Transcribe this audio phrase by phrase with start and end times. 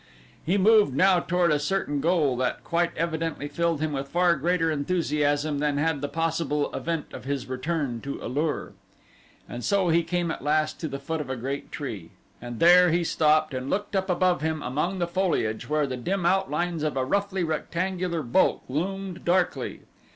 [0.43, 4.71] He moved now toward a certain goal that quite evidently filled him with far greater
[4.71, 8.71] enthusiasm than had the possible event of his return to A lur.
[9.47, 12.09] And so he came at last to the foot of a great tree
[12.41, 16.25] and there he stopped and looked up above him among the foliage where the dim
[16.25, 19.81] outlines of a roughly rectangular bulk loomed darkly.